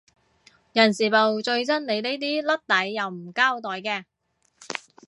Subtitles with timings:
[0.73, 2.57] 人事部最憎你呢啲甩
[2.87, 4.05] 底又唔交代嘅